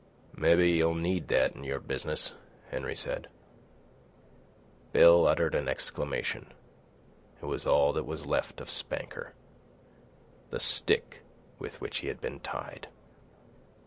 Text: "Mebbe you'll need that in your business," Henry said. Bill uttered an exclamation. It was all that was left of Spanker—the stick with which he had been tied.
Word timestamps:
"Mebbe 0.35 0.61
you'll 0.61 0.95
need 0.95 1.27
that 1.27 1.55
in 1.55 1.63
your 1.63 1.79
business," 1.79 2.33
Henry 2.71 2.95
said. 2.95 3.27
Bill 4.93 5.27
uttered 5.27 5.53
an 5.53 5.67
exclamation. 5.67 6.51
It 7.39 7.45
was 7.45 7.67
all 7.67 7.93
that 7.93 8.07
was 8.07 8.25
left 8.25 8.59
of 8.61 8.71
Spanker—the 8.71 9.35
stick 10.59 11.21
with 11.59 11.79
which 11.81 11.99
he 11.99 12.07
had 12.07 12.19
been 12.19 12.39
tied. 12.39 12.87